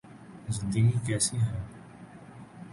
[0.49, 1.51] زندگی کیسی ہے